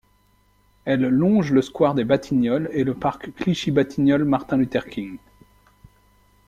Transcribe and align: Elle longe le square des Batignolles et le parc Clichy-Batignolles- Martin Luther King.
Elle 0.83 1.03
longe 1.07 1.51
le 1.51 1.61
square 1.61 1.93
des 1.93 2.05
Batignolles 2.05 2.69
et 2.71 2.83
le 2.83 2.95
parc 2.95 3.31
Clichy-Batignolles- 3.35 4.25
Martin 4.25 4.57
Luther 4.57 4.87
King. 4.89 5.19